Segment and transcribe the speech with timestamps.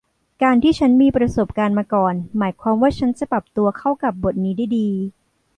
[0.43, 4.89] การที่ฉันมีประสบการณ์มาก่อนหมายความว่าฉันจะปรับตัวเข้ากับบทนี้ได้ดี